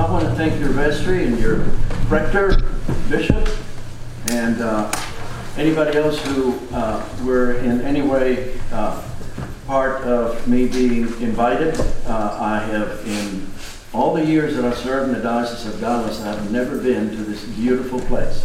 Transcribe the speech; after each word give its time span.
I 0.00 0.10
want 0.10 0.24
to 0.24 0.34
thank 0.34 0.58
your 0.58 0.70
vestry 0.70 1.26
and 1.26 1.38
your 1.38 1.56
rector, 2.08 2.62
bishop, 3.10 3.46
and 4.30 4.58
uh, 4.62 4.90
anybody 5.58 5.98
else 5.98 6.18
who 6.24 6.58
uh, 6.72 7.06
were 7.22 7.58
in 7.58 7.82
any 7.82 8.00
way 8.00 8.58
uh, 8.72 9.06
part 9.66 10.02
of 10.04 10.48
me 10.48 10.68
being 10.68 11.02
invited. 11.20 11.78
Uh, 12.06 12.38
I 12.40 12.60
have, 12.60 13.06
in 13.06 13.46
all 13.92 14.14
the 14.14 14.24
years 14.24 14.56
that 14.56 14.64
I've 14.64 14.78
served 14.78 15.10
in 15.10 15.14
the 15.14 15.22
Diocese 15.22 15.66
of 15.66 15.78
Dallas, 15.82 16.22
I 16.22 16.28
have 16.32 16.50
never 16.50 16.78
been 16.78 17.10
to 17.10 17.16
this 17.16 17.44
beautiful 17.44 18.00
place. 18.00 18.42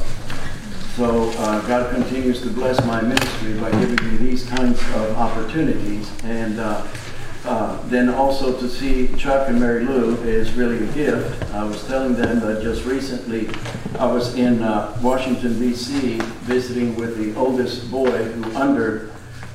So 0.98 1.30
uh, 1.38 1.66
God 1.68 1.96
continues 1.96 2.42
to 2.42 2.50
bless 2.50 2.86
my 2.86 3.02
ministry 3.02 3.54
by 3.62 3.72
giving 3.80 4.12
me 4.12 4.18
these 4.18 4.46
kinds 4.46 4.78
of 4.96 5.18
opportunities. 5.18 6.12
And 6.26 6.60
uh, 7.46 7.80
then 7.88 8.10
also 8.10 8.60
to 8.60 8.68
see 8.68 9.08
Chuck 9.18 9.50
and 9.50 9.60
Mary 9.60 9.86
Lou 9.86 10.16
is 10.24 10.54
really 10.54 10.78
a 10.78 10.92
gift. 10.94 11.54
I 11.54 11.64
was 11.64 11.86
telling 11.88 12.16
them 12.16 12.40
that 12.40 12.64
just 12.64 12.86
recently 12.86 13.48
I 14.00 14.06
was 14.12 14.36
in 14.36 14.64
uh, 14.64 14.98
Washington, 15.02 15.60
D.C., 15.60 16.18
visiting 16.42 16.96
with 16.96 17.18
the 17.18 17.40
oldest 17.40 17.92
boy 17.92 18.10
who, 18.10 18.56
under 18.56 19.12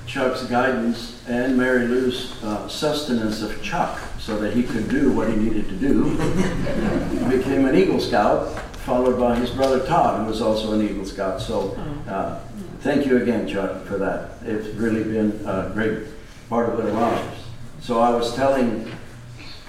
Chuck's 0.07 0.45
guidance 0.45 1.21
and 1.29 1.57
Mary 1.57 1.87
Lou's 1.87 2.41
uh, 2.43 2.69
sustenance 2.69 3.43
of 3.43 3.61
Chuck, 3.63 4.01
so 4.19 4.39
that 4.39 4.55
he 4.55 4.63
could 4.63 4.89
do 4.89 5.13
what 5.13 5.29
he 5.29 5.37
needed 5.37 5.69
to 5.69 5.75
do, 5.77 6.17
became 7.29 7.67
an 7.67 7.75
Eagle 7.75 8.01
Scout, 8.01 8.57
followed 8.85 9.19
by 9.19 9.37
his 9.37 9.51
brother 9.51 9.85
Todd, 9.87 10.21
who 10.21 10.27
was 10.27 10.41
also 10.41 10.73
an 10.73 10.89
Eagle 10.89 11.05
Scout. 11.05 11.41
So 11.41 11.73
uh, 12.09 12.41
thank 12.81 13.05
you 13.07 13.21
again, 13.23 13.49
Chuck, 13.49 13.85
for 13.85 13.99
that. 13.99 14.31
It's 14.45 14.69
really 14.77 15.05
been 15.05 15.41
a 15.45 15.71
great 15.75 16.07
part 16.49 16.71
of 16.71 16.83
their 16.83 16.93
lives. 16.93 17.50
So 17.81 17.99
I 17.99 18.11
was 18.11 18.35
telling, 18.35 18.91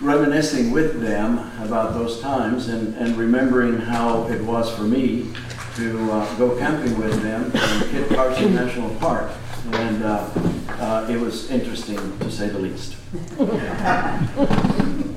reminiscing 0.01 0.71
with 0.71 1.01
them 1.01 1.49
about 1.61 1.93
those 1.93 2.19
times 2.19 2.67
and, 2.67 2.93
and 2.95 3.15
remembering 3.15 3.77
how 3.77 4.27
it 4.27 4.41
was 4.41 4.69
for 4.75 4.83
me 4.83 5.31
to 5.77 6.11
uh, 6.11 6.35
go 6.35 6.57
camping 6.57 6.99
with 6.99 7.21
them 7.23 7.45
in 7.45 7.89
Kit 7.89 8.09
Carson 8.09 8.53
National 8.53 8.93
Park. 8.95 9.31
And 9.71 10.03
uh, 10.03 10.29
uh, 10.71 11.07
it 11.09 11.17
was 11.17 11.49
interesting 11.49 12.19
to 12.19 12.29
say 12.29 12.49
the 12.49 12.59
least. 12.59 12.97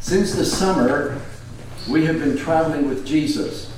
Since 0.00 0.34
the 0.34 0.44
summer, 0.44 1.20
we 1.88 2.06
have 2.06 2.18
been 2.18 2.38
traveling 2.38 2.88
with 2.88 3.06
Jesus 3.06 3.76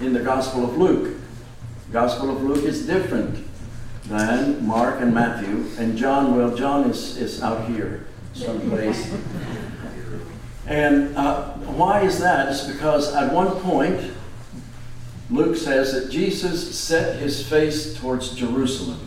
in 0.00 0.12
the 0.12 0.20
Gospel 0.20 0.64
of 0.64 0.76
Luke. 0.76 1.16
Gospel 1.90 2.36
of 2.36 2.42
Luke 2.42 2.64
is 2.64 2.86
different 2.86 3.46
than 4.06 4.66
Mark 4.66 5.00
and 5.00 5.14
Matthew. 5.14 5.66
And 5.78 5.96
John, 5.96 6.36
well, 6.36 6.56
John 6.56 6.90
is, 6.90 7.16
is 7.16 7.42
out 7.42 7.68
here 7.68 8.06
someplace. 8.32 9.12
and 10.66 11.16
uh, 11.16 11.52
why 11.52 12.02
is 12.02 12.18
that? 12.20 12.48
It's 12.48 12.66
because 12.66 13.14
at 13.14 13.32
one 13.32 13.60
point, 13.60 14.12
Luke 15.30 15.56
says 15.56 15.92
that 15.92 16.10
Jesus 16.10 16.76
set 16.76 17.20
his 17.20 17.46
face 17.46 17.94
towards 17.94 18.34
Jerusalem. 18.34 18.98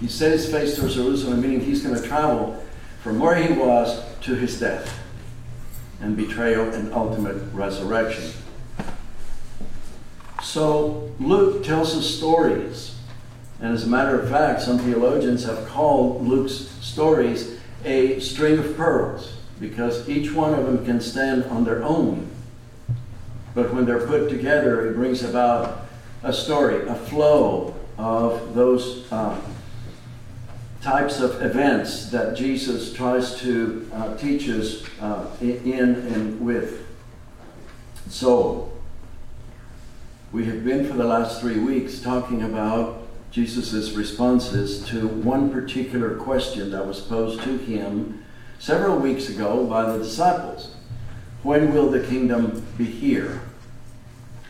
He 0.00 0.08
set 0.08 0.32
his 0.32 0.50
face 0.50 0.76
towards 0.76 0.94
Jerusalem, 0.94 1.40
meaning 1.40 1.60
he's 1.60 1.82
going 1.82 2.00
to 2.00 2.06
travel 2.06 2.62
from 3.02 3.18
where 3.18 3.36
he 3.36 3.52
was 3.52 4.02
to 4.22 4.34
his 4.34 4.58
death 4.58 4.98
and 6.00 6.16
betrayal 6.16 6.68
and 6.72 6.92
ultimate 6.92 7.36
resurrection. 7.52 8.32
So 10.42 11.10
Luke 11.18 11.64
tells 11.64 11.96
us 11.96 12.06
stories 12.06 12.95
and 13.60 13.72
as 13.72 13.84
a 13.84 13.88
matter 13.88 14.18
of 14.20 14.28
fact, 14.28 14.62
some 14.62 14.78
theologians 14.78 15.44
have 15.44 15.66
called 15.66 16.26
Luke's 16.26 16.54
stories 16.80 17.58
a 17.84 18.20
string 18.20 18.58
of 18.58 18.76
pearls 18.76 19.32
because 19.58 20.08
each 20.08 20.32
one 20.32 20.52
of 20.52 20.66
them 20.66 20.84
can 20.84 21.00
stand 21.00 21.44
on 21.44 21.64
their 21.64 21.82
own. 21.82 22.28
But 23.54 23.72
when 23.72 23.86
they're 23.86 24.06
put 24.06 24.28
together, 24.28 24.90
it 24.90 24.94
brings 24.94 25.22
about 25.22 25.86
a 26.22 26.32
story, 26.32 26.86
a 26.86 26.94
flow 26.94 27.74
of 27.96 28.54
those 28.54 29.10
uh, 29.10 29.40
types 30.82 31.20
of 31.20 31.40
events 31.42 32.10
that 32.10 32.36
Jesus 32.36 32.92
tries 32.92 33.40
to 33.40 33.88
uh, 33.94 34.16
teach 34.16 34.48
us 34.48 34.84
uh, 35.00 35.26
in 35.40 35.94
and 36.12 36.40
with. 36.40 36.86
So, 38.10 38.70
we 40.32 40.44
have 40.44 40.64
been 40.64 40.86
for 40.86 40.94
the 40.94 41.04
last 41.04 41.40
three 41.40 41.58
weeks 41.58 42.00
talking 42.00 42.42
about 42.42 43.05
Jesus' 43.36 43.92
responses 43.92 44.82
to 44.86 45.06
one 45.08 45.50
particular 45.50 46.16
question 46.16 46.70
that 46.70 46.86
was 46.86 47.02
posed 47.02 47.42
to 47.42 47.58
him 47.58 48.24
several 48.58 48.96
weeks 48.96 49.28
ago 49.28 49.66
by 49.66 49.92
the 49.92 49.98
disciples. 49.98 50.74
When 51.42 51.74
will 51.74 51.90
the 51.90 52.00
kingdom 52.00 52.66
be 52.78 52.86
here? 52.86 53.42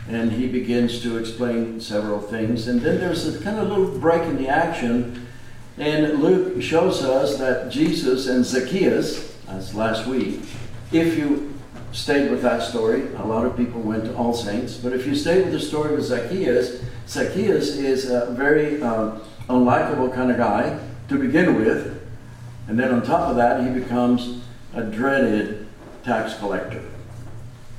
And 0.08 0.30
he 0.30 0.46
begins 0.46 1.02
to 1.02 1.18
explain 1.18 1.80
several 1.80 2.20
things. 2.20 2.68
And 2.68 2.80
then 2.80 3.00
there's 3.00 3.26
a 3.26 3.42
kind 3.42 3.58
of 3.58 3.66
little 3.66 3.98
break 3.98 4.22
in 4.22 4.36
the 4.36 4.46
action. 4.46 5.26
And 5.76 6.22
Luke 6.22 6.62
shows 6.62 7.02
us 7.02 7.38
that 7.38 7.72
Jesus 7.72 8.28
and 8.28 8.46
Zacchaeus, 8.46 9.36
as 9.48 9.74
last 9.74 10.06
week, 10.06 10.42
if 10.92 11.18
you 11.18 11.55
stayed 11.96 12.30
with 12.30 12.42
that 12.42 12.62
story, 12.62 13.08
a 13.16 13.24
lot 13.24 13.46
of 13.46 13.56
people 13.56 13.80
went 13.80 14.04
to 14.04 14.14
All 14.16 14.34
Saints, 14.34 14.76
but 14.76 14.92
if 14.92 15.06
you 15.06 15.14
stay 15.14 15.42
with 15.42 15.52
the 15.52 15.58
story 15.58 15.94
of 15.94 16.02
Zacchaeus, 16.02 16.82
Zacchaeus 17.08 17.76
is 17.76 18.10
a 18.10 18.26
very 18.32 18.82
um, 18.82 19.22
unlikable 19.48 20.14
kind 20.14 20.30
of 20.30 20.36
guy 20.36 20.78
to 21.08 21.18
begin 21.18 21.56
with. 21.56 22.06
And 22.68 22.78
then 22.78 22.92
on 22.92 23.02
top 23.02 23.30
of 23.30 23.36
that, 23.36 23.64
he 23.64 23.70
becomes 23.70 24.42
a 24.74 24.82
dreaded 24.82 25.66
tax 26.04 26.36
collector. 26.38 26.82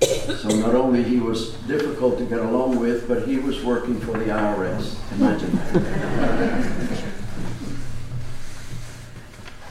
So 0.01 0.49
not 0.49 0.73
only 0.75 1.03
he 1.03 1.19
was 1.19 1.51
difficult 1.67 2.17
to 2.17 2.25
get 2.25 2.39
along 2.39 2.79
with, 2.79 3.07
but 3.07 3.27
he 3.27 3.37
was 3.37 3.63
working 3.63 3.99
for 3.99 4.17
the 4.17 4.25
IRS. 4.25 4.95
Imagine 5.13 5.55
that. 5.55 7.03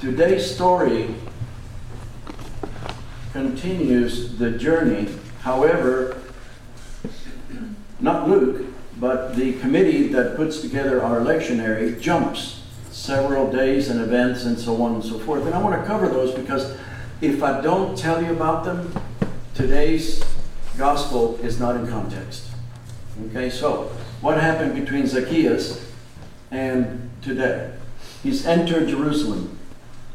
Today's 0.01 0.55
story 0.55 1.15
continues 3.37 4.39
the 4.39 4.51
journey. 4.51 5.07
However, 5.43 6.23
not 8.01 8.31
Luke, 8.31 8.65
but 8.99 9.37
the 9.37 9.53
committee 9.61 10.09
that 10.09 10.37
puts 10.37 10.63
together 10.63 11.03
our 11.03 11.21
lectionary 11.21 12.01
jumps 12.01 12.63
several 12.91 13.53
days 13.53 13.91
and 13.91 14.01
events 14.01 14.45
and 14.45 14.59
so 14.59 14.81
on 14.83 14.95
and 14.95 15.05
so 15.05 15.19
forth. 15.19 15.45
And 15.45 15.55
I 15.55 15.63
want 15.63 15.79
to 15.79 15.87
cover 15.87 16.09
those 16.09 16.35
because 16.35 16.79
if 17.21 17.43
I 17.43 17.61
don't 17.61 17.97
tell 17.97 18.25
you 18.25 18.33
about 18.33 18.65
them, 18.65 18.91
today's 19.55 20.25
gospel 20.79 21.39
is 21.43 21.61
not 21.61 21.77
in 21.77 21.87
context. 21.87 22.49
Okay, 23.27 23.51
so 23.51 23.93
what 24.23 24.41
happened 24.41 24.75
between 24.75 25.07
Zacchaeus 25.07 25.93
and 26.51 27.11
today? 27.21 27.75
He's 28.23 28.47
entered 28.47 28.89
Jerusalem. 28.89 29.59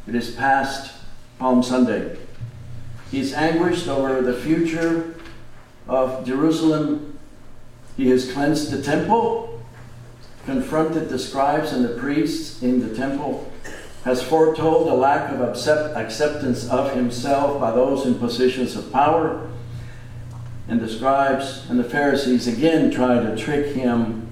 It 0.08 0.16
is 0.16 0.32
past 0.32 0.92
Palm 1.38 1.62
Sunday. 1.62 2.18
He's 3.12 3.34
anguished 3.34 3.90
over 3.90 4.22
the 4.22 4.34
future 4.34 5.16
of 5.88 6.26
Jerusalem 6.26 7.12
he 7.98 8.10
has 8.10 8.32
cleansed 8.32 8.72
the 8.72 8.82
temple, 8.82 9.62
confronted 10.46 11.10
the 11.10 11.20
scribes 11.20 11.74
and 11.74 11.84
the 11.84 12.00
priests 12.00 12.64
in 12.64 12.88
the 12.88 12.96
temple, 12.96 13.52
has 14.06 14.24
foretold 14.24 14.88
the 14.88 14.96
lack 14.96 15.32
of 15.32 15.42
accept- 15.42 15.96
acceptance 15.96 16.68
of 16.68 16.96
himself 16.96 17.60
by 17.60 17.72
those 17.72 18.06
in 18.06 18.16
positions 18.16 18.76
of 18.76 18.92
power. 18.92 19.48
And 20.68 20.80
the 20.80 20.88
scribes 20.88 21.70
and 21.70 21.80
the 21.80 21.84
Pharisees 21.84 22.48
again 22.48 22.90
try 22.90 23.20
to 23.22 23.36
trick 23.36 23.76
him 23.76 24.30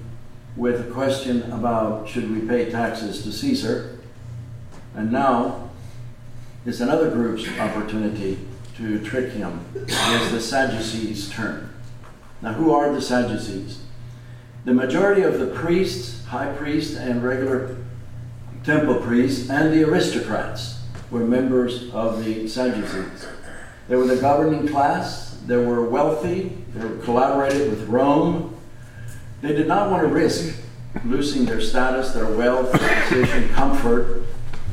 with 0.56 0.80
a 0.80 0.90
question 0.90 1.42
about 1.52 2.08
should 2.08 2.30
we 2.30 2.48
pay 2.48 2.70
taxes 2.70 3.22
to 3.22 3.30
Caesar. 3.30 4.00
And 4.94 5.12
now 5.12 5.70
is 6.66 6.80
another 6.80 7.10
group's 7.10 7.46
opportunity 7.58 8.38
to 8.80 8.98
trick 8.98 9.32
him. 9.32 9.60
Is 9.74 10.32
the 10.32 10.40
Sadducees' 10.40 11.28
turn. 11.28 11.68
Now, 12.40 12.54
who 12.54 12.72
are 12.72 12.92
the 12.92 13.02
Sadducees? 13.02 13.82
The 14.64 14.72
majority 14.72 15.22
of 15.22 15.38
the 15.38 15.48
priests, 15.48 16.24
high 16.26 16.52
priests, 16.52 16.96
and 16.96 17.22
regular 17.22 17.76
temple 18.64 18.96
priests, 18.96 19.50
and 19.50 19.72
the 19.72 19.84
aristocrats 19.84 20.80
were 21.10 21.20
members 21.20 21.90
of 21.92 22.24
the 22.24 22.48
Sadducees. 22.48 23.26
They 23.88 23.96
were 23.96 24.06
the 24.06 24.16
governing 24.16 24.68
class, 24.68 25.38
they 25.46 25.56
were 25.56 25.84
wealthy, 25.84 26.56
they 26.74 26.86
were 26.86 26.96
collaborated 26.98 27.70
with 27.70 27.88
Rome. 27.88 28.56
They 29.42 29.54
did 29.54 29.66
not 29.66 29.90
want 29.90 30.02
to 30.02 30.08
risk 30.08 30.56
losing 31.04 31.44
their 31.44 31.60
status, 31.60 32.12
their 32.12 32.30
wealth, 32.30 32.72
position, 32.72 33.48
comfort, 33.50 34.22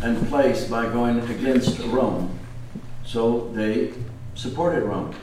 and 0.01 0.27
place 0.27 0.65
by 0.65 0.85
going 0.85 1.19
against 1.29 1.79
Rome. 1.79 2.36
So 3.07 3.49
they 3.53 3.93
supported 4.35 4.83
Rome. 4.83 5.15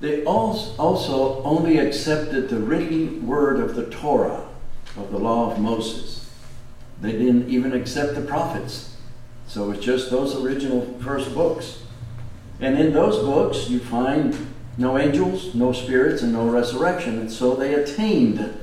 They 0.00 0.24
also 0.24 1.42
only 1.44 1.78
accepted 1.78 2.48
the 2.48 2.58
written 2.58 3.24
word 3.24 3.60
of 3.60 3.76
the 3.76 3.86
Torah, 3.86 4.48
of 4.96 5.12
the 5.12 5.18
law 5.18 5.52
of 5.52 5.60
Moses. 5.60 6.28
They 7.00 7.12
didn't 7.12 7.48
even 7.48 7.72
accept 7.72 8.16
the 8.16 8.22
prophets. 8.22 8.96
So 9.46 9.70
it's 9.70 9.84
just 9.84 10.10
those 10.10 10.34
original 10.34 10.98
first 11.00 11.32
books. 11.32 11.84
And 12.58 12.76
in 12.76 12.92
those 12.92 13.24
books, 13.24 13.70
you 13.70 13.78
find 13.78 14.36
no 14.76 14.98
angels, 14.98 15.54
no 15.54 15.72
spirits, 15.72 16.22
and 16.22 16.32
no 16.32 16.48
resurrection. 16.48 17.20
And 17.20 17.30
so 17.30 17.54
they 17.54 17.74
attained 17.74 18.58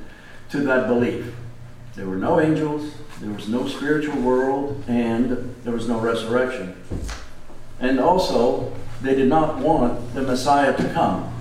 to 0.49 0.59
that 0.61 0.87
belief. 0.87 1.33
There 1.95 2.07
were 2.07 2.17
no 2.17 2.41
angels, 2.41 2.91
there 3.21 3.31
was 3.31 3.47
no 3.47 3.65
spiritual 3.67 4.19
world, 4.21 4.83
and 4.87 5.55
there 5.63 5.73
was 5.73 5.87
no 5.87 5.99
resurrection. 5.99 6.75
And 7.79 7.99
also, 7.99 8.73
they 9.01 9.15
did 9.15 9.27
not 9.27 9.59
want 9.59 10.13
the 10.13 10.21
Messiah 10.21 10.75
to 10.75 10.93
come. 10.93 11.33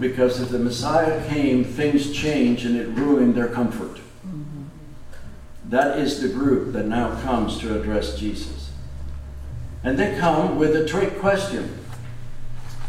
Because 0.00 0.40
if 0.40 0.50
the 0.50 0.58
Messiah 0.58 1.26
came, 1.28 1.64
things 1.64 2.12
changed 2.12 2.66
and 2.66 2.76
it 2.76 2.88
ruined 2.88 3.34
their 3.34 3.48
comfort. 3.48 3.96
Mm-hmm. 4.26 4.64
That 5.66 5.98
is 5.98 6.20
the 6.20 6.28
group 6.28 6.72
that 6.72 6.86
now 6.86 7.20
comes 7.22 7.58
to 7.60 7.78
address 7.78 8.18
Jesus. 8.18 8.70
And 9.82 9.98
they 9.98 10.18
come 10.18 10.58
with 10.58 10.74
a 10.74 10.86
trick 10.86 11.18
question. 11.18 11.78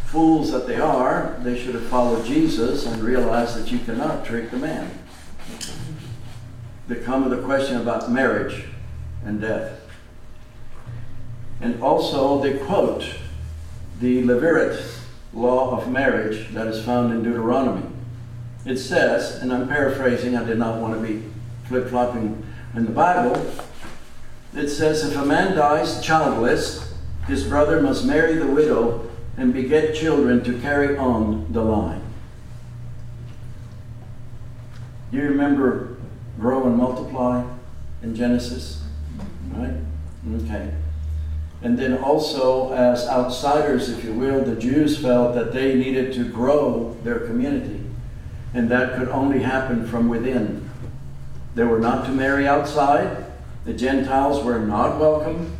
Fools 0.05 0.51
that 0.51 0.67
they 0.67 0.79
are, 0.79 1.37
they 1.43 1.57
should 1.57 1.75
have 1.75 1.87
followed 1.87 2.25
Jesus 2.25 2.85
and 2.85 3.03
realized 3.03 3.57
that 3.57 3.71
you 3.71 3.79
cannot 3.79 4.25
trick 4.25 4.51
the 4.51 4.57
man. 4.57 4.89
They 6.87 6.95
come 6.95 7.29
with 7.29 7.37
a 7.37 7.43
question 7.43 7.77
about 7.77 8.09
marriage 8.09 8.65
and 9.25 9.41
death. 9.41 9.81
And 11.59 11.81
also 11.81 12.41
they 12.41 12.57
quote 12.57 13.05
the 13.99 14.23
Levirate 14.23 14.99
law 15.33 15.77
of 15.77 15.89
marriage 15.89 16.49
that 16.53 16.67
is 16.67 16.83
found 16.83 17.13
in 17.13 17.23
Deuteronomy. 17.23 17.87
It 18.65 18.77
says, 18.77 19.41
and 19.41 19.51
I'm 19.51 19.67
paraphrasing, 19.67 20.35
I 20.35 20.43
did 20.43 20.57
not 20.57 20.81
want 20.81 20.93
to 20.93 20.99
be 20.99 21.23
flip 21.65 21.89
flopping 21.89 22.45
in 22.75 22.85
the 22.85 22.91
Bible. 22.91 23.53
It 24.53 24.69
says, 24.69 25.05
if 25.05 25.15
a 25.15 25.25
man 25.25 25.55
dies 25.55 26.01
childless, 26.01 26.93
his 27.27 27.45
brother 27.45 27.81
must 27.81 28.05
marry 28.05 28.35
the 28.35 28.47
widow 28.47 29.09
and 29.37 29.53
beget 29.53 29.95
children 29.95 30.43
to 30.43 30.59
carry 30.59 30.97
on 30.97 31.51
the 31.51 31.61
line. 31.61 32.01
You 35.11 35.23
remember 35.23 35.97
grow 36.39 36.65
and 36.65 36.75
multiply 36.75 37.43
in 38.03 38.15
Genesis? 38.15 38.83
Right? 39.51 39.73
Okay. 40.35 40.71
And 41.61 41.77
then 41.77 41.97
also, 41.97 42.71
as 42.73 43.07
outsiders, 43.07 43.89
if 43.89 44.03
you 44.03 44.13
will, 44.13 44.43
the 44.43 44.55
Jews 44.55 44.97
felt 44.97 45.33
that 45.35 45.53
they 45.53 45.75
needed 45.75 46.13
to 46.13 46.23
grow 46.23 46.95
their 47.03 47.19
community. 47.19 47.81
And 48.53 48.69
that 48.69 48.97
could 48.97 49.09
only 49.09 49.39
happen 49.39 49.87
from 49.87 50.07
within. 50.07 50.69
They 51.55 51.63
were 51.63 51.79
not 51.79 52.05
to 52.05 52.11
marry 52.11 52.47
outside, 52.47 53.25
the 53.65 53.73
Gentiles 53.73 54.43
were 54.43 54.59
not 54.59 54.99
welcome. 54.99 55.57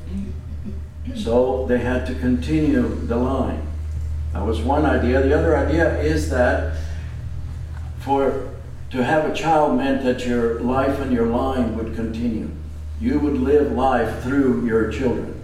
So 1.15 1.65
they 1.67 1.79
had 1.79 2.05
to 2.07 2.15
continue 2.15 2.87
the 3.05 3.17
line. 3.17 3.67
That 4.33 4.45
was 4.45 4.61
one 4.61 4.85
idea. 4.85 5.21
The 5.21 5.37
other 5.37 5.57
idea 5.57 5.99
is 5.99 6.29
that 6.29 6.77
for 7.99 8.49
to 8.91 9.03
have 9.03 9.25
a 9.25 9.33
child 9.33 9.77
meant 9.77 10.03
that 10.03 10.25
your 10.25 10.61
life 10.61 10.99
and 10.99 11.11
your 11.11 11.25
line 11.25 11.75
would 11.75 11.95
continue. 11.95 12.49
You 13.01 13.19
would 13.19 13.37
live 13.37 13.73
life 13.73 14.23
through 14.23 14.65
your 14.65 14.91
children. 14.91 15.36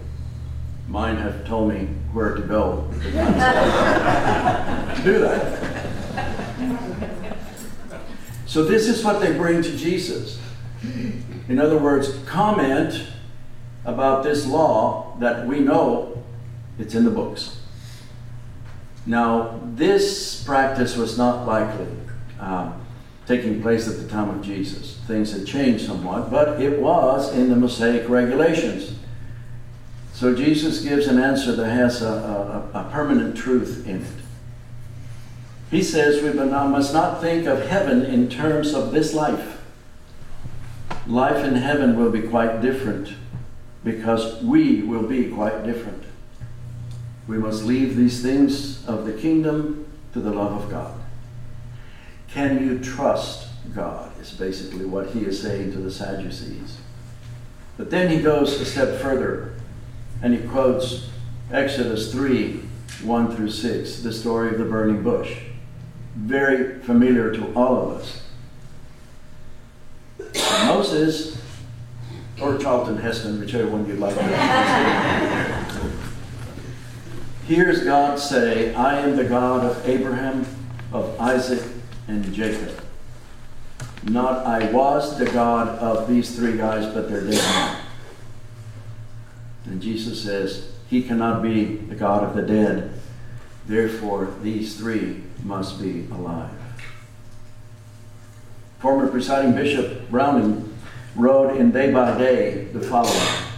Mine 0.88 1.16
have 1.16 1.46
told 1.46 1.72
me 1.72 1.88
where 2.12 2.34
to 2.34 2.42
go 2.42 2.88
to 2.92 3.10
do 5.02 5.18
that. 5.18 5.74
So 8.46 8.64
this 8.64 8.86
is 8.86 9.02
what 9.02 9.20
they 9.20 9.32
bring 9.32 9.62
to 9.62 9.76
Jesus. 9.76 10.40
In 11.48 11.58
other 11.58 11.78
words, 11.78 12.16
comment 12.26 13.06
about 13.84 14.22
this 14.22 14.46
law 14.46 15.16
that 15.18 15.46
we 15.46 15.60
know 15.60 16.22
it's 16.78 16.94
in 16.94 17.04
the 17.04 17.10
books. 17.10 17.60
Now, 19.06 19.60
this 19.74 20.42
practice 20.44 20.96
was 20.96 21.18
not 21.18 21.46
likely 21.46 21.88
uh, 22.40 22.72
taking 23.26 23.60
place 23.60 23.88
at 23.88 23.96
the 23.96 24.08
time 24.08 24.30
of 24.30 24.42
Jesus. 24.42 24.98
Things 25.06 25.32
had 25.32 25.46
changed 25.46 25.86
somewhat, 25.86 26.30
but 26.30 26.60
it 26.60 26.80
was 26.80 27.34
in 27.34 27.50
the 27.50 27.56
Mosaic 27.56 28.08
regulations. 28.08 28.94
So 30.14 30.32
Jesus 30.32 30.80
gives 30.80 31.08
an 31.08 31.18
answer 31.18 31.56
that 31.56 31.68
has 31.68 32.00
a, 32.00 32.70
a, 32.72 32.78
a 32.78 32.90
permanent 32.92 33.36
truth 33.36 33.84
in 33.84 34.00
it. 34.02 34.12
He 35.72 35.82
says 35.82 36.22
we 36.22 36.32
must 36.32 36.94
not 36.94 37.20
think 37.20 37.46
of 37.46 37.66
heaven 37.66 38.04
in 38.04 38.30
terms 38.30 38.74
of 38.74 38.92
this 38.92 39.12
life. 39.12 39.60
Life 41.08 41.44
in 41.44 41.56
heaven 41.56 41.98
will 41.98 42.12
be 42.12 42.22
quite 42.22 42.60
different 42.60 43.12
because 43.82 44.40
we 44.40 44.82
will 44.82 45.02
be 45.02 45.30
quite 45.30 45.64
different. 45.64 46.04
We 47.26 47.36
must 47.36 47.64
leave 47.64 47.96
these 47.96 48.22
things 48.22 48.86
of 48.86 49.06
the 49.06 49.12
kingdom 49.14 49.84
to 50.12 50.20
the 50.20 50.30
love 50.30 50.62
of 50.62 50.70
God. 50.70 50.94
Can 52.28 52.64
you 52.64 52.78
trust 52.78 53.48
God? 53.74 54.12
Is 54.20 54.30
basically 54.30 54.84
what 54.84 55.08
he 55.08 55.24
is 55.24 55.42
saying 55.42 55.72
to 55.72 55.78
the 55.78 55.90
Sadducees. 55.90 56.78
But 57.76 57.90
then 57.90 58.10
he 58.10 58.22
goes 58.22 58.60
a 58.60 58.64
step 58.64 59.00
further 59.00 59.54
and 60.22 60.34
he 60.34 60.46
quotes 60.48 61.08
Exodus 61.50 62.12
3 62.12 62.60
1 63.02 63.36
through 63.36 63.50
6, 63.50 64.00
the 64.00 64.12
story 64.12 64.48
of 64.48 64.58
the 64.58 64.64
burning 64.64 65.02
bush. 65.02 65.38
Very 66.16 66.78
familiar 66.80 67.32
to 67.32 67.52
all 67.54 67.90
of 67.90 68.00
us. 68.00 68.22
Moses, 70.66 71.36
or 72.40 72.56
Charlton 72.58 72.96
Heston, 72.98 73.38
whichever 73.40 73.68
one 73.68 73.86
you'd 73.86 73.98
like 73.98 74.16
hears 77.46 77.84
God 77.84 78.18
say, 78.18 78.74
I 78.74 79.00
am 79.00 79.16
the 79.16 79.24
God 79.24 79.64
of 79.64 79.86
Abraham, 79.88 80.46
of 80.92 81.20
Isaac, 81.20 81.62
and 82.08 82.32
Jacob. 82.32 82.80
Not 84.04 84.46
I 84.46 84.70
was 84.70 85.18
the 85.18 85.26
God 85.26 85.68
of 85.78 86.08
these 86.08 86.34
three 86.36 86.56
guys, 86.56 86.92
but 86.92 87.08
they're 87.08 87.22
dead 87.22 87.34
now. 87.34 87.83
And 89.64 89.80
Jesus 89.80 90.22
says, 90.22 90.72
He 90.88 91.02
cannot 91.02 91.42
be 91.42 91.76
the 91.76 91.94
God 91.94 92.24
of 92.24 92.34
the 92.34 92.42
dead. 92.42 92.92
Therefore, 93.66 94.34
these 94.42 94.76
three 94.76 95.22
must 95.42 95.80
be 95.80 96.06
alive. 96.12 96.50
Former 98.78 99.08
presiding 99.08 99.54
Bishop 99.54 100.10
Browning 100.10 100.74
wrote 101.16 101.56
in 101.56 101.70
Day 101.70 101.90
by 101.90 102.18
Day 102.18 102.64
the 102.64 102.80
following 102.80 103.48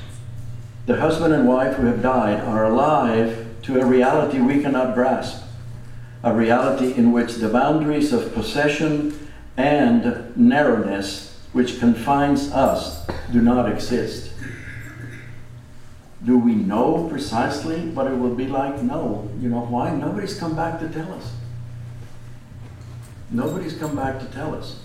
The 0.86 1.00
husband 1.00 1.34
and 1.34 1.48
wife 1.48 1.76
who 1.76 1.86
have 1.86 2.02
died 2.02 2.40
are 2.40 2.64
alive 2.64 3.46
to 3.62 3.80
a 3.80 3.84
reality 3.84 4.38
we 4.38 4.62
cannot 4.62 4.94
grasp, 4.94 5.42
a 6.22 6.32
reality 6.32 6.94
in 6.94 7.10
which 7.10 7.34
the 7.34 7.48
boundaries 7.48 8.12
of 8.12 8.32
possession 8.34 9.28
and 9.56 10.36
narrowness 10.36 11.36
which 11.52 11.80
confines 11.80 12.52
us 12.52 13.04
do 13.32 13.40
not 13.42 13.70
exist. 13.70 14.30
Do 16.26 16.36
we 16.36 16.56
know 16.56 17.06
precisely 17.08 17.88
what 17.90 18.08
it 18.08 18.18
will 18.18 18.34
be 18.34 18.48
like? 18.48 18.82
No. 18.82 19.30
You 19.40 19.48
know 19.48 19.60
why? 19.60 19.94
Nobody's 19.94 20.36
come 20.36 20.56
back 20.56 20.80
to 20.80 20.88
tell 20.88 21.12
us. 21.14 21.32
Nobody's 23.30 23.78
come 23.78 23.94
back 23.94 24.18
to 24.18 24.26
tell 24.26 24.52
us. 24.54 24.80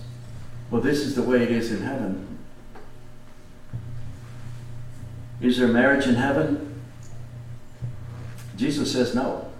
Well, 0.69 0.81
this 0.81 0.99
is 0.99 1.15
the 1.15 1.23
way 1.23 1.41
it 1.41 1.51
is 1.51 1.71
in 1.71 1.81
heaven. 1.81 2.37
Is 5.41 5.57
there 5.57 5.67
marriage 5.67 6.05
in 6.05 6.15
heaven? 6.15 6.79
Jesus 8.55 8.91
says 8.91 9.15
no. 9.15 9.51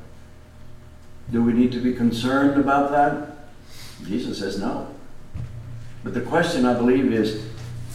Do 1.31 1.43
we 1.43 1.53
need 1.53 1.71
to 1.71 1.79
be 1.79 1.93
concerned 1.93 2.61
about 2.61 2.91
that? 2.91 3.49
Jesus 4.05 4.37
says 4.37 4.59
no. 4.59 4.93
But 6.03 6.13
the 6.13 6.21
question, 6.21 6.65
I 6.65 6.75
believe, 6.75 7.11
is 7.11 7.47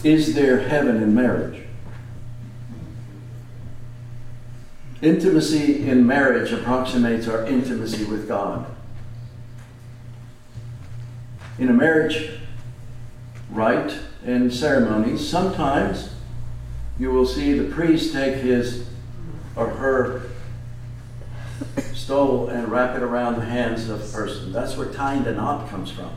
is 0.03 0.35
there 0.35 0.59
heaven 0.59 1.01
in 1.01 1.15
marriage? 1.15 1.66
Intimacy 5.01 5.87
in 5.87 6.07
marriage 6.07 6.51
approximates 6.51 7.27
our 7.27 7.45
intimacy 7.45 8.03
with 8.05 8.27
God. 8.27 8.65
In 11.59 11.69
a 11.69 11.73
marriage 11.73 12.31
rite 13.51 13.97
and 14.25 14.51
ceremony, 14.53 15.17
sometimes 15.17 16.09
you 16.97 17.11
will 17.11 17.27
see 17.27 17.53
the 17.53 17.71
priest 17.73 18.13
take 18.13 18.35
his 18.35 18.87
or 19.55 19.67
her 19.67 20.23
stole 21.93 22.47
and 22.49 22.71
wrap 22.71 22.95
it 22.95 23.03
around 23.03 23.35
the 23.35 23.45
hands 23.45 23.89
of 23.89 23.99
the 23.99 24.17
person. 24.17 24.51
That's 24.51 24.77
where 24.77 24.91
tying 24.91 25.23
the 25.23 25.33
knot 25.33 25.69
comes 25.69 25.91
from. 25.91 26.11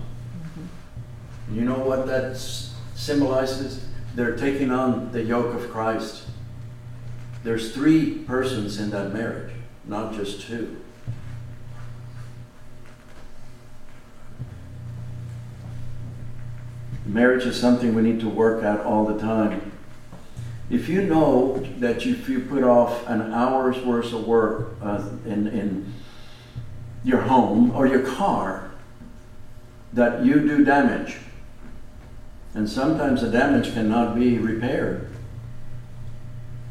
And 1.48 1.56
you 1.56 1.62
know 1.62 1.78
what 1.78 2.06
that 2.06 2.36
symbolizes? 2.94 3.84
They're 4.14 4.36
taking 4.36 4.70
on 4.70 5.12
the 5.12 5.22
yoke 5.22 5.54
of 5.54 5.70
Christ. 5.70 6.24
There's 7.42 7.74
three 7.74 8.18
persons 8.18 8.78
in 8.78 8.90
that 8.90 9.12
marriage, 9.12 9.52
not 9.86 10.14
just 10.14 10.42
two. 10.42 10.80
Marriage 17.06 17.44
is 17.44 17.58
something 17.58 17.94
we 17.94 18.02
need 18.02 18.20
to 18.20 18.28
work 18.28 18.62
at 18.62 18.80
all 18.80 19.04
the 19.04 19.18
time. 19.18 19.72
If 20.68 20.88
you 20.88 21.02
know 21.02 21.58
that 21.78 22.06
if 22.06 22.28
you 22.28 22.40
put 22.40 22.62
off 22.62 23.06
an 23.08 23.32
hour's 23.32 23.78
worth 23.84 24.12
of 24.12 24.26
work 24.26 24.76
uh, 24.80 25.02
in, 25.26 25.48
in 25.48 25.92
your 27.02 27.22
home 27.22 27.72
or 27.74 27.86
your 27.86 28.02
car, 28.02 28.70
that 29.92 30.24
you 30.24 30.34
do 30.34 30.64
damage. 30.64 31.16
And 32.54 32.68
sometimes 32.68 33.22
the 33.22 33.30
damage 33.30 33.72
cannot 33.72 34.14
be 34.14 34.38
repaired. 34.38 35.10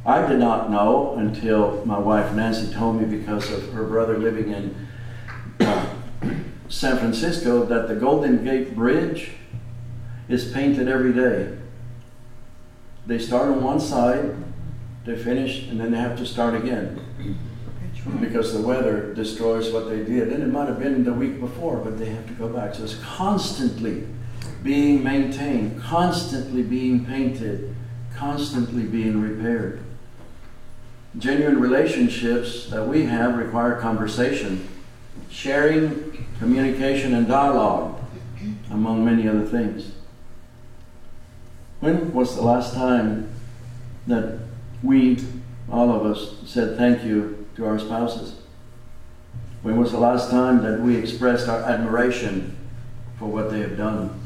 I 0.09 0.27
did 0.27 0.39
not 0.39 0.71
know 0.71 1.13
until 1.17 1.85
my 1.85 1.99
wife 1.99 2.33
Nancy 2.33 2.73
told 2.73 2.99
me 2.99 3.05
because 3.05 3.51
of 3.51 3.71
her 3.73 3.83
brother 3.83 4.17
living 4.17 4.51
in 4.51 4.87
uh, 5.59 5.85
San 6.67 6.97
Francisco 6.97 7.63
that 7.65 7.87
the 7.87 7.93
Golden 7.93 8.43
Gate 8.43 8.75
Bridge 8.75 9.33
is 10.27 10.51
painted 10.51 10.87
every 10.87 11.13
day. 11.13 11.55
They 13.05 13.19
start 13.19 13.49
on 13.49 13.63
one 13.63 13.79
side, 13.79 14.35
they 15.05 15.15
finish, 15.15 15.67
and 15.67 15.79
then 15.79 15.91
they 15.91 15.99
have 15.99 16.17
to 16.17 16.25
start 16.25 16.55
again 16.55 16.99
because 18.19 18.51
the 18.51 18.61
weather 18.63 19.13
destroys 19.13 19.71
what 19.71 19.89
they 19.89 20.03
did. 20.03 20.29
And 20.29 20.41
it 20.41 20.47
might 20.47 20.69
have 20.69 20.79
been 20.79 21.03
the 21.03 21.13
week 21.13 21.39
before, 21.39 21.77
but 21.77 21.99
they 21.99 22.09
have 22.09 22.25
to 22.25 22.33
go 22.33 22.47
back. 22.47 22.73
So 22.73 22.83
it's 22.83 22.95
constantly 22.95 24.07
being 24.63 25.03
maintained, 25.03 25.79
constantly 25.83 26.63
being 26.63 27.05
painted, 27.05 27.75
constantly 28.15 28.85
being 28.85 29.21
repaired. 29.21 29.83
Genuine 31.17 31.59
relationships 31.59 32.67
that 32.67 32.87
we 32.87 33.05
have 33.05 33.35
require 33.35 33.79
conversation, 33.79 34.67
sharing, 35.29 36.27
communication, 36.37 37.15
and 37.15 37.27
dialogue, 37.27 37.99
among 38.69 39.03
many 39.03 39.27
other 39.27 39.45
things. 39.45 39.93
When 41.79 42.13
was 42.13 42.35
the 42.35 42.43
last 42.43 42.73
time 42.75 43.33
that 44.05 44.39
we, 44.83 45.17
all 45.71 45.91
of 45.91 46.05
us, 46.05 46.35
said 46.45 46.77
thank 46.77 47.03
you 47.03 47.47
to 47.55 47.65
our 47.65 47.79
spouses? 47.79 48.35
When 49.61 49.77
was 49.77 49.91
the 49.91 49.99
last 49.99 50.29
time 50.29 50.61
that 50.63 50.79
we 50.79 50.95
expressed 50.95 51.49
our 51.49 51.61
admiration 51.63 52.55
for 53.17 53.25
what 53.25 53.49
they 53.49 53.59
have 53.59 53.77
done? 53.77 54.19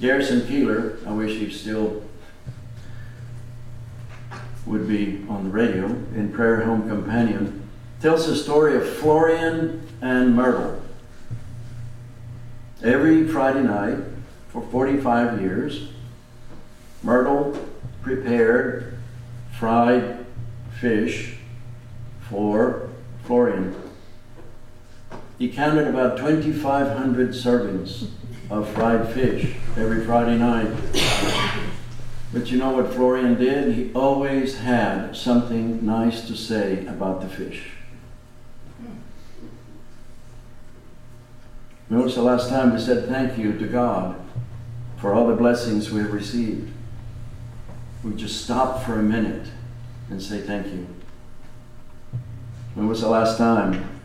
Garrison 0.00 0.40
Keillor, 0.42 1.06
I 1.06 1.12
wish 1.12 1.38
he 1.38 1.50
still 1.50 2.03
would 4.66 4.88
be 4.88 5.24
on 5.28 5.44
the 5.44 5.50
radio 5.50 5.86
in 5.86 6.32
Prairie 6.32 6.64
Home 6.64 6.88
Companion, 6.88 7.68
tells 8.00 8.26
the 8.26 8.36
story 8.36 8.76
of 8.76 8.88
Florian 8.88 9.86
and 10.00 10.34
Myrtle. 10.34 10.80
Every 12.82 13.26
Friday 13.26 13.62
night 13.62 13.98
for 14.48 14.62
45 14.62 15.40
years, 15.40 15.88
Myrtle 17.02 17.58
prepared 18.02 18.98
fried 19.58 20.24
fish 20.80 21.36
for 22.28 22.88
Florian. 23.24 23.74
He 25.38 25.48
counted 25.48 25.88
about 25.88 26.18
2,500 26.18 27.30
servings 27.30 28.08
of 28.50 28.68
fried 28.70 29.08
fish 29.12 29.54
every 29.76 30.04
Friday 30.04 30.38
night. 30.38 30.68
But 32.34 32.50
you 32.50 32.58
know 32.58 32.70
what 32.70 32.92
Florian 32.92 33.36
did? 33.36 33.74
He 33.74 33.92
always 33.94 34.58
had 34.58 35.16
something 35.16 35.86
nice 35.86 36.26
to 36.26 36.36
say 36.36 36.84
about 36.88 37.20
the 37.20 37.28
fish. 37.28 37.70
When 41.88 42.02
was 42.02 42.16
the 42.16 42.22
last 42.22 42.48
time 42.48 42.74
we 42.74 42.80
said 42.80 43.08
thank 43.08 43.38
you 43.38 43.56
to 43.56 43.66
God 43.68 44.20
for 44.96 45.14
all 45.14 45.28
the 45.28 45.36
blessings 45.36 45.92
we 45.92 46.00
have 46.00 46.12
received? 46.12 46.72
We 48.02 48.14
just 48.14 48.42
stop 48.42 48.82
for 48.82 48.98
a 48.98 49.02
minute 49.02 49.46
and 50.10 50.20
say 50.20 50.40
thank 50.40 50.66
you. 50.66 50.88
When 52.74 52.88
was 52.88 53.00
the 53.00 53.08
last 53.08 53.38
time 53.38 54.00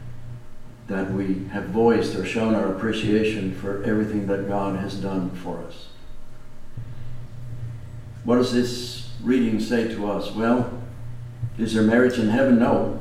that 0.88 1.12
we 1.12 1.46
have 1.52 1.70
voiced 1.70 2.14
or 2.14 2.26
shown 2.26 2.54
our 2.54 2.72
appreciation 2.76 3.56
for 3.56 3.84
everything 3.84 4.28
that 4.28 4.48
God 4.48 4.78
has 4.78 4.94
done 4.94 5.32
for 5.32 5.64
us? 5.64 5.88
What 8.24 8.36
does 8.36 8.54
this 8.54 9.10
reading 9.24 9.60
say 9.60 9.88
to 9.90 10.10
us? 10.12 10.32
Well, 10.32 10.72
is 11.58 11.74
there 11.74 11.84
marriage 11.84 12.18
in 12.18 12.30
heaven? 12.30 12.60
No. 12.60 13.00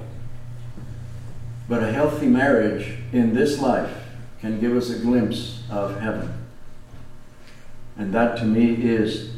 But 1.69 1.83
a 1.83 1.93
healthy 1.93 2.27
marriage 2.27 2.99
in 3.13 3.35
this 3.35 3.61
life 3.61 3.91
can 4.41 4.61
give 4.61 4.77
us 4.77 4.91
a 4.91 4.99
glimpse 4.99 5.63
of 5.71 6.01
heaven. 6.01 6.33
And 7.97 8.15
that 8.15 8.39
to 8.39 8.45
me 8.45 8.73
is 8.73 9.33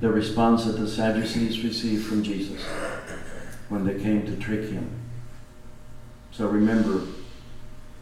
the 0.00 0.10
response 0.10 0.64
that 0.64 0.78
the 0.78 0.88
Sadducees 0.88 1.62
received 1.64 2.06
from 2.06 2.22
Jesus 2.22 2.62
when 3.68 3.84
they 3.84 4.00
came 4.00 4.24
to 4.26 4.36
trick 4.36 4.70
him. 4.70 4.90
So 6.30 6.46
remember, 6.48 7.02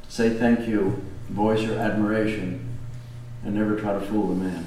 say 0.09 0.31
thank 0.31 0.69
you, 0.69 1.03
voice 1.29 1.63
your 1.63 1.79
admiration, 1.79 2.79
and 3.45 3.55
never 3.55 3.79
try 3.79 3.95
to 3.95 4.01
fool 4.01 4.29
the 4.29 4.35
man. 4.35 4.67